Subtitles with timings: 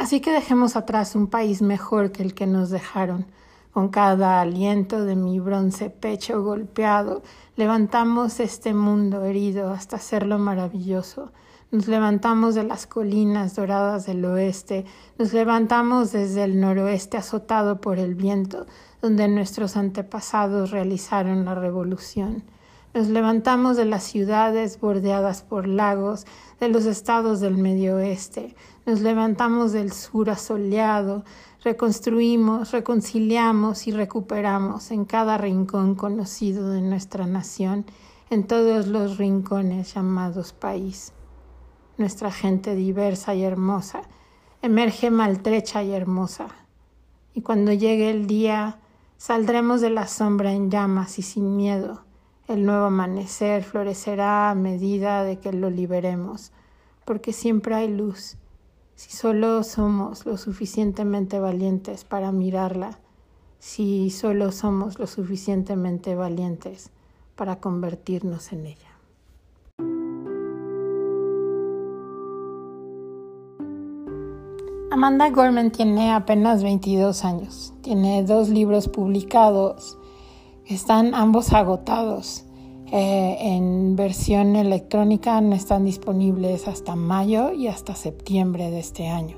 [0.00, 3.26] Así que dejemos atrás un país mejor que el que nos dejaron.
[3.70, 7.22] Con cada aliento de mi bronce pecho golpeado,
[7.54, 11.32] levantamos este mundo herido hasta hacerlo maravilloso.
[11.70, 14.86] Nos levantamos de las colinas doradas del oeste,
[15.18, 18.66] nos levantamos desde el noroeste azotado por el viento,
[19.02, 22.42] donde nuestros antepasados realizaron la revolución.
[22.92, 26.26] Nos levantamos de las ciudades bordeadas por lagos,
[26.58, 28.56] de los estados del medio oeste.
[28.84, 31.24] Nos levantamos del sur asoleado,
[31.62, 37.86] reconstruimos, reconciliamos y recuperamos en cada rincón conocido de nuestra nación,
[38.28, 41.12] en todos los rincones llamados país.
[41.96, 44.02] Nuestra gente diversa y hermosa
[44.62, 46.48] emerge maltrecha y hermosa.
[47.34, 48.80] Y cuando llegue el día,
[49.16, 52.09] saldremos de la sombra en llamas y sin miedo
[52.50, 56.50] el nuevo amanecer florecerá a medida de que lo liberemos,
[57.04, 58.36] porque siempre hay luz.
[58.96, 62.98] Si solo somos lo suficientemente valientes para mirarla,
[63.60, 66.90] si solo somos lo suficientemente valientes
[67.36, 68.90] para convertirnos en ella.
[74.92, 77.72] Amanda Gorman tiene apenas 22 años.
[77.80, 79.99] Tiene dos libros publicados
[80.74, 82.44] están ambos agotados.
[82.92, 89.36] Eh, en versión electrónica no están disponibles hasta mayo y hasta septiembre de este año.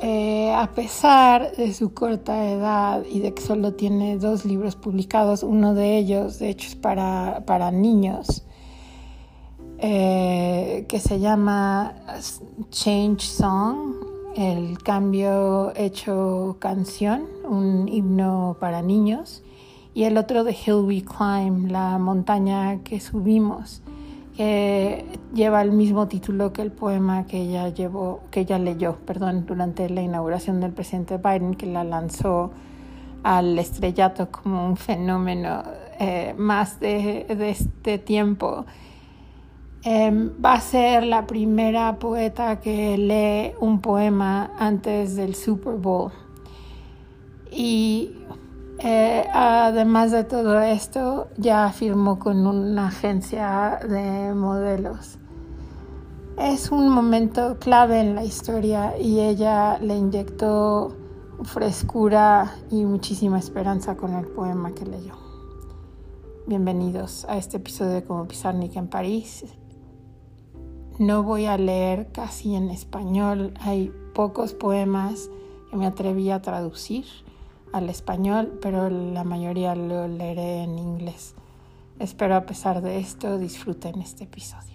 [0.00, 5.42] Eh, a pesar de su corta edad y de que solo tiene dos libros publicados,
[5.42, 8.44] uno de ellos de hecho es para, para niños,
[9.78, 11.94] eh, que se llama
[12.70, 13.94] Change Song,
[14.36, 19.42] el cambio hecho canción, un himno para niños
[19.94, 23.82] y el otro de Hill We Climb, la montaña que subimos,
[24.36, 29.44] que lleva el mismo título que el poema que ella llevó, que ella leyó, perdón,
[29.46, 32.50] durante la inauguración del presidente Biden, que la lanzó
[33.22, 35.62] al estrellato como un fenómeno
[36.00, 38.64] eh, más de, este tiempo.
[39.84, 46.12] Em, va a ser la primera poeta que lee un poema antes del Super Bowl.
[47.50, 48.12] Y
[48.84, 55.18] eh, además de todo esto, ya firmó con una agencia de modelos.
[56.36, 60.96] Es un momento clave en la historia y ella le inyectó
[61.44, 65.14] frescura y muchísima esperanza con el poema que leyó.
[66.48, 69.44] Bienvenidos a este episodio de Como Pizarnik en París.
[70.98, 75.30] No voy a leer casi en español, hay pocos poemas
[75.70, 77.04] que me atreví a traducir
[77.72, 81.34] al español, pero la mayoría lo leeré en inglés.
[81.98, 84.72] Espero a pesar de esto disfruten este episodio.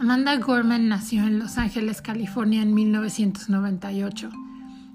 [0.00, 4.30] Amanda Gorman nació en Los Ángeles, California en 1998.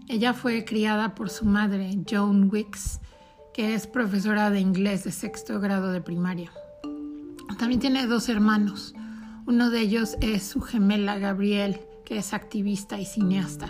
[0.08, 3.00] Ella fue criada por su madre, Joan Wicks,
[3.54, 6.52] que es profesora de inglés de sexto grado de primaria.
[7.58, 8.94] También tiene dos hermanos.
[9.46, 13.70] Uno de ellos es su gemela Gabriel, que es activista y cineasta.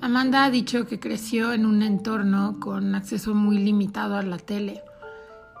[0.00, 4.82] Amanda ha dicho que creció en un entorno con acceso muy limitado a la tele.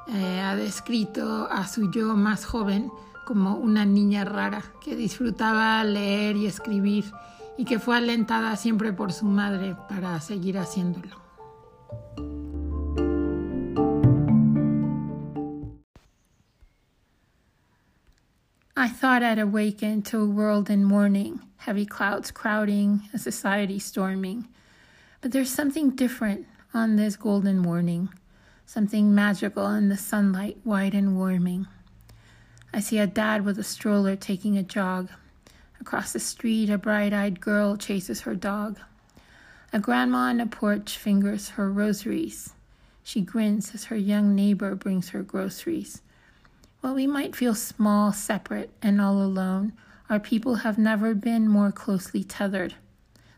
[0.08, 2.90] Eh, ha descrito a su yo más joven
[3.26, 7.04] como una niña rara que disfrutaba leer y escribir
[7.58, 11.16] y que fue alentada siempre por su madre para seguir haciéndolo.
[18.80, 24.46] I thought I'd awaken to a world in mourning, heavy clouds crowding, a society storming.
[25.20, 28.08] But there's something different on this golden morning,
[28.66, 31.66] something magical in the sunlight, white and warming.
[32.72, 35.10] I see a dad with a stroller taking a jog.
[35.80, 38.78] Across the street, a bright eyed girl chases her dog.
[39.72, 42.54] A grandma on a porch fingers her rosaries.
[43.02, 46.00] She grins as her young neighbor brings her groceries.
[46.80, 49.72] While we might feel small, separate, and all alone,
[50.08, 52.74] our people have never been more closely tethered.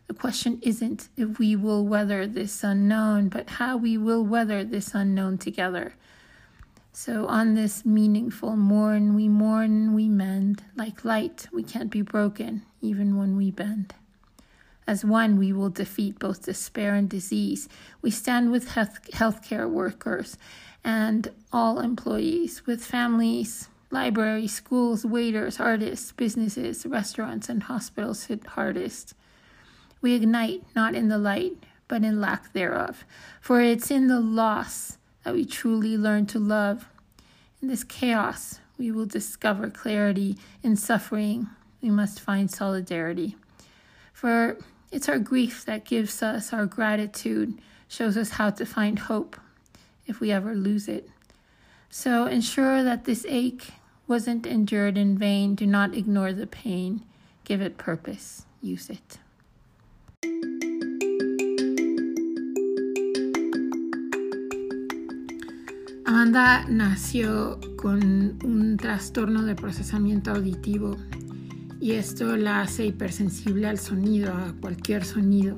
[0.07, 4.93] The question isn't if we will weather this unknown, but how we will weather this
[4.93, 5.95] unknown together.
[6.93, 10.63] So, on this meaningful morn, we mourn, we mend.
[10.75, 13.95] Like light, we can't be broken, even when we bend.
[14.85, 17.69] As one, we will defeat both despair and disease.
[18.01, 20.37] We stand with health healthcare workers
[20.83, 29.13] and all employees with families, libraries, schools, waiters, artists, businesses, restaurants, and hospitals hit hardest.
[30.01, 31.53] We ignite not in the light,
[31.87, 33.03] but in lack thereof.
[33.41, 36.87] For it's in the loss that we truly learn to love.
[37.61, 40.37] In this chaos, we will discover clarity.
[40.63, 41.47] In suffering,
[41.81, 43.35] we must find solidarity.
[44.13, 44.57] For
[44.91, 49.39] it's our grief that gives us our gratitude, shows us how to find hope
[50.11, 51.09] if we ever lose it.
[51.89, 53.73] So ensure that this ache
[54.07, 55.55] wasn't endured in vain.
[55.55, 57.03] Do not ignore the pain.
[57.45, 58.45] Give it purpose.
[58.61, 59.19] Use it.
[66.05, 70.97] Amanda nació con un trastorno de procesamiento auditivo
[71.79, 75.57] y esto la hace hipersensible al sonido, a cualquier sonido.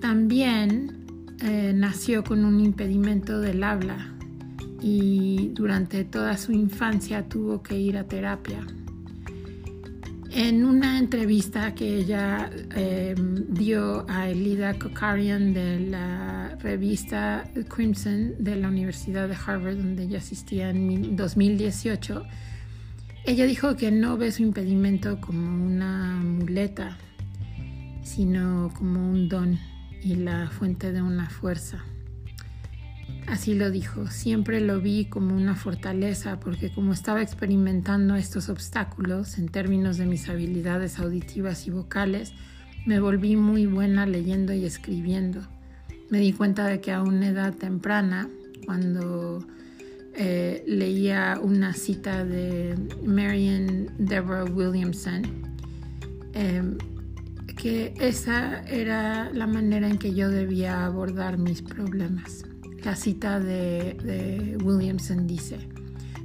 [0.00, 1.03] También
[1.40, 4.14] eh, nació con un impedimento del habla
[4.80, 8.66] y durante toda su infancia tuvo que ir a terapia.
[10.30, 13.14] En una entrevista que ella eh,
[13.48, 20.18] dio a Elida Kokarian de la revista Crimson de la Universidad de Harvard, donde ella
[20.18, 22.24] asistía en 2018,
[23.26, 26.98] ella dijo que no ve su impedimento como una muleta,
[28.02, 29.58] sino como un don
[30.04, 31.82] y la fuente de una fuerza.
[33.26, 39.38] Así lo dijo, siempre lo vi como una fortaleza porque como estaba experimentando estos obstáculos
[39.38, 42.34] en términos de mis habilidades auditivas y vocales,
[42.84, 45.40] me volví muy buena leyendo y escribiendo.
[46.10, 48.28] Me di cuenta de que a una edad temprana,
[48.66, 49.46] cuando
[50.14, 55.22] eh, leía una cita de Marian Deborah Williamson,
[56.34, 56.76] em,
[57.64, 62.44] que esa era la manera en que yo debía abordar mis problemas.
[62.82, 65.66] La cita de, Williamson dice,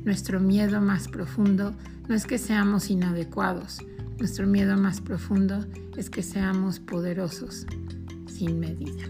[0.04, 1.74] nuestro miedo más profundo
[2.10, 3.80] no es que seamos inadecuados,
[4.18, 5.66] nuestro miedo más profundo
[5.96, 7.66] es que seamos poderosos
[8.28, 9.06] sin medida.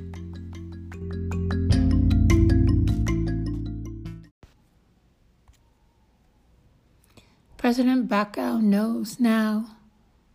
[7.58, 9.66] President Bacow knows now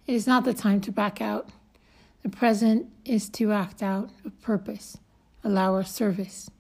[0.09, 1.51] it is not the time to back out.
[2.25, 4.97] The present is to act out a purpose,
[5.45, 6.51] allow our service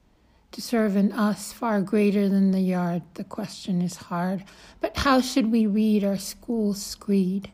[0.52, 3.02] to serve in us far greater than the yard.
[3.14, 4.44] The question is hard,
[4.82, 7.50] but how should we read our school's screed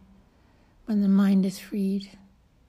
[0.86, 2.10] when the mind is freed?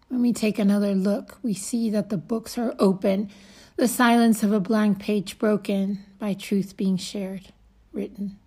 [0.10, 3.30] When we take another look, we see that the books are open,
[3.78, 7.52] the silence of a blank page broken by truth being shared,
[7.92, 8.38] written,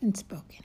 [0.00, 0.64] and spoken.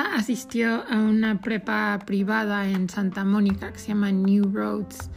[0.00, 5.10] Asistió a una prepa privada en Santa Mónica que se llama New Roads.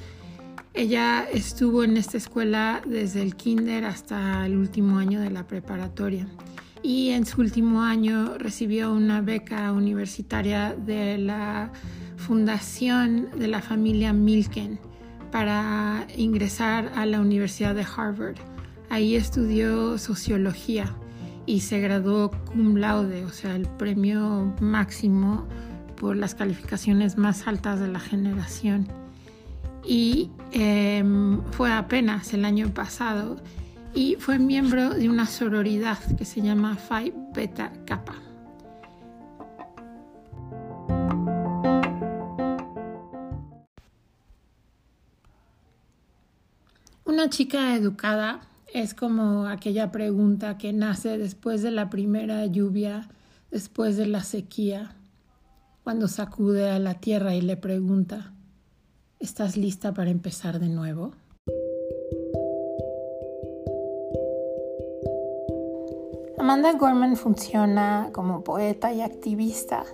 [0.74, 6.28] Ella estuvo en esta escuela desde el kinder hasta el último año de la preparatoria
[6.84, 11.72] y en su último año recibió una beca universitaria de la
[12.18, 14.78] Fundación de la familia Milken
[15.32, 18.36] para ingresar a la Universidad de Harvard.
[18.90, 20.94] Ahí estudió sociología
[21.46, 25.48] y se graduó cum laude, o sea, el premio máximo
[25.96, 28.88] por las calificaciones más altas de la generación.
[29.84, 33.38] Y em, fue apenas el año pasado
[33.94, 38.16] y fue miembro de una sororidad que se llama Phi Beta Kappa.
[47.06, 48.42] Una chica educada
[48.76, 53.08] es como aquella pregunta que nace después de la primera lluvia,
[53.50, 54.98] después de la sequía,
[55.86, 58.34] cuando sacude a la tierra y le pregunta,
[59.18, 61.14] ¿estás lista para empezar de nuevo?
[66.38, 69.86] Amanda Gorman funciona como poeta y activista.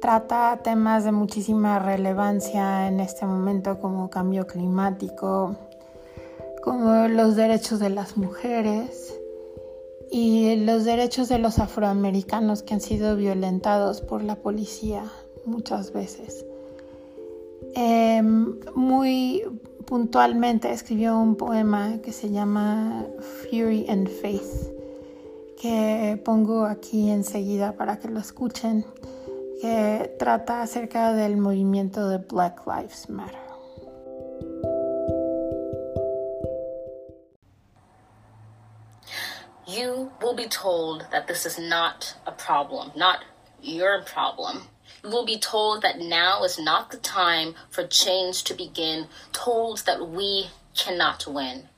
[0.00, 5.56] Trata temas de muchísima relevancia en este momento como cambio climático,
[6.66, 9.16] como los derechos de las mujeres
[10.10, 15.04] y los derechos de los afroamericanos que han sido violentados por la policía
[15.44, 16.44] muchas veces.
[17.76, 19.44] Em, muy
[19.84, 24.74] puntualmente escribió un poema que se llama Fury and Faith,
[25.62, 28.84] que pongo aquí enseguida para que lo escuchen,
[29.60, 33.45] que trata acerca del movimiento de Black Lives Matter.
[40.48, 43.24] Told that this is not a problem, not
[43.62, 44.62] your problem.
[45.02, 49.84] You will be told that now is not the time for change to begin, told
[49.86, 51.68] that we cannot win.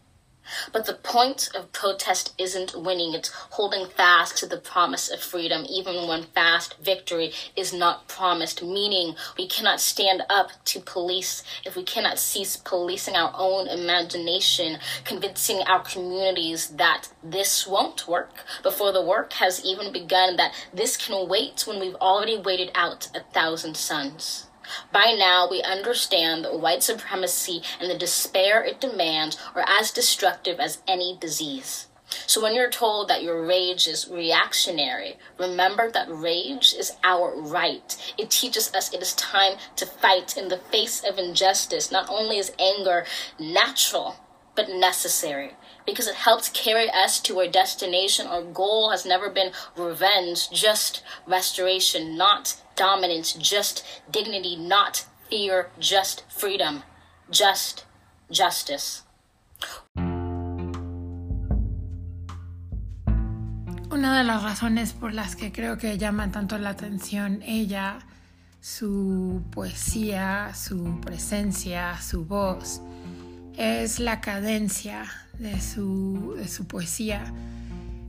[0.72, 5.64] But the point of protest isn't winning, it's holding fast to the promise of freedom,
[5.68, 8.62] even when fast victory is not promised.
[8.62, 14.78] Meaning, we cannot stand up to police if we cannot cease policing our own imagination,
[15.04, 20.96] convincing our communities that this won't work before the work has even begun, that this
[20.96, 24.47] can wait when we've already waited out a thousand suns.
[24.92, 30.60] By now, we understand that white supremacy and the despair it demands are as destructive
[30.60, 31.86] as any disease.
[32.26, 37.96] So when you're told that your rage is reactionary, remember that rage is our right.
[38.16, 41.92] It teaches us it is time to fight in the face of injustice.
[41.92, 43.04] Not only is anger
[43.38, 44.16] natural,
[44.54, 45.52] but necessary
[45.88, 48.26] because it helps carry us to our destination.
[48.26, 56.24] Our goal has never been revenge, just restoration, not dominance, just dignity, not fear, just
[56.28, 56.82] freedom,
[57.30, 57.86] just
[58.30, 59.02] justice.
[63.90, 68.00] Una de las razones por las que creo que llama tanto la atención ella,
[68.60, 72.82] su poesía, su presencia, su voz,
[73.56, 77.32] es la cadencia de su, de su poesía.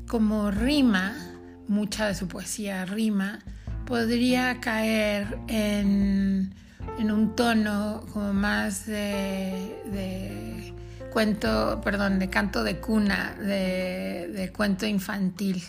[0.07, 1.15] Como rima,
[1.67, 3.39] mucha de su poesía rima,
[3.85, 6.53] podría caer en,
[6.99, 10.73] un tono como más de,
[11.11, 15.63] cuento, perdón, de canto de cuna, de, de, cuento infantil.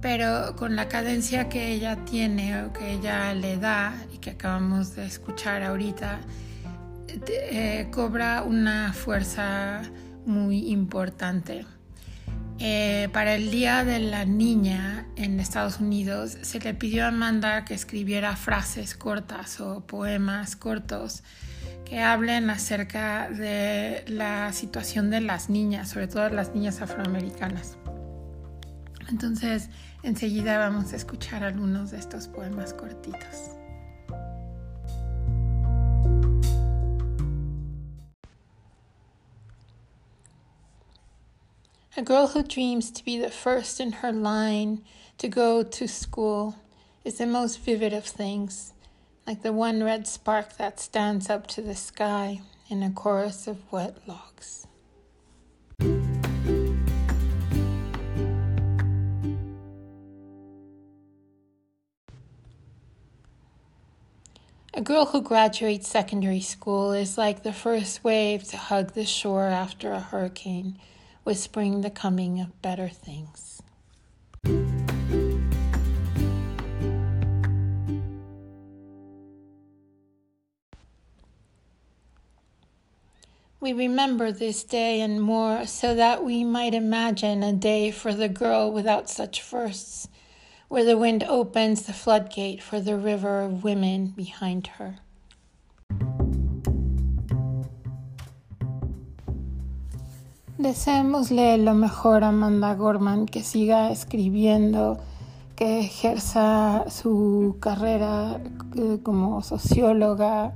[0.00, 4.94] Pero con la cadencia que ella tiene o que ella le da y que acabamos
[4.94, 6.20] de escuchar ahorita,
[7.26, 9.82] eh, cobra una fuerza
[10.26, 11.66] muy importante.
[12.58, 17.64] Eh, para el Día de la Niña en Estados Unidos se le pidió a Amanda
[17.64, 21.24] que escribiera frases cortas o poemas cortos
[21.84, 27.76] que hablen acerca de la situación de las niñas, sobre todo las niñas afroamericanas.
[29.08, 29.68] Entonces,
[30.02, 33.63] enseguida vamos a escuchar algunos de estos poemas cortitos.
[41.96, 44.82] A girl who dreams to be the first in her line
[45.18, 46.56] to go to school
[47.04, 48.72] is the most vivid of things,
[49.28, 53.58] like the one red spark that stands up to the sky in a chorus of
[53.70, 54.66] wet logs.
[64.76, 69.46] A girl who graduates secondary school is like the first wave to hug the shore
[69.46, 70.76] after a hurricane
[71.24, 73.62] whispering the coming of better things.
[83.64, 88.28] We remember this day and more so that we might imagine a day for the
[88.28, 90.06] girl without such firsts,
[90.68, 94.96] where the wind opens the floodgate for the river of women behind her.
[100.64, 104.96] Deseémosle lo mejor a Amanda Gorman, que siga escribiendo,
[105.56, 108.40] que ejerza su carrera
[108.74, 110.54] eh, como socióloga,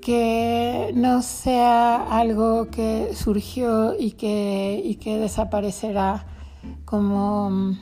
[0.00, 6.24] que no sea algo que surgió y que, y que desaparecerá
[6.86, 7.76] como,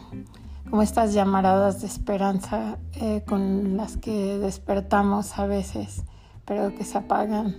[0.68, 6.02] como estas llamaradas de esperanza eh, con las que despertamos a veces,
[6.44, 7.54] pero que se apagan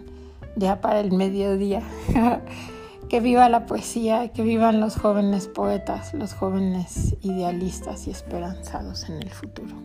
[0.58, 1.84] ya para el mediodía.
[3.10, 9.22] Que viva la poesía, que vivan los jóvenes poetas, los jóvenes idealistas y esperanzados en
[9.22, 9.76] el futuro.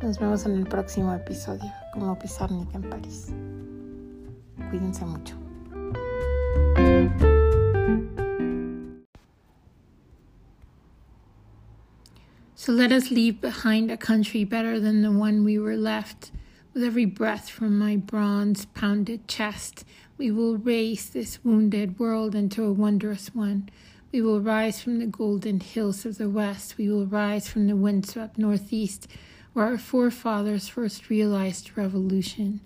[0.00, 3.34] Nos vemos en el próximo episodio, como Pizarnik en París.
[4.70, 5.36] Cuídense mucho.
[12.54, 16.30] So let us leave behind a country better than the one we were left.
[16.72, 19.84] With every breath from my bronze pounded chest,
[20.20, 23.66] we will raise this wounded world into a wondrous one.
[24.12, 26.76] We will rise from the golden hills of the west.
[26.76, 29.08] We will rise from the windswept northeast,
[29.54, 32.60] where our forefathers first realized revolution.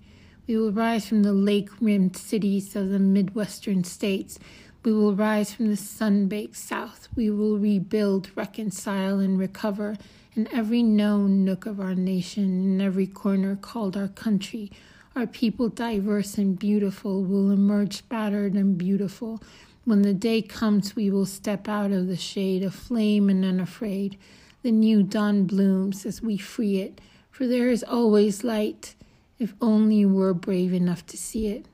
[0.47, 4.37] We will rise from the lake rimmed cities of the Midwestern states.
[4.83, 7.07] We will rise from the sun baked south.
[7.15, 9.95] We will rebuild, reconcile, and recover
[10.33, 14.73] in every known nook of our nation, in every corner called our country,
[15.15, 19.41] our people, diverse and beautiful, will emerge battered and beautiful.
[19.85, 24.17] When the day comes, we will step out of the shade, aflame and unafraid.
[24.63, 28.95] The new dawn blooms as we free it, for there is always light,
[29.39, 31.67] if only we're brave enough to see it.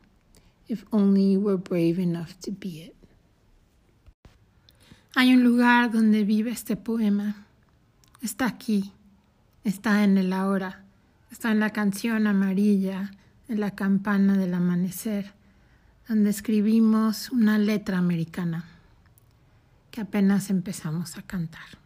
[0.71, 2.95] if only we're brave enough to be it.
[5.17, 7.45] Hay un lugar donde vive este poema.
[8.24, 8.93] Está aquí,
[9.65, 10.86] está en el ahora,
[11.29, 13.12] está en la canción amarilla,
[13.51, 15.34] en la campana del amanecer,
[16.08, 18.63] donde escribimos una letra americana
[19.91, 21.80] que apenas empezamos a cantar.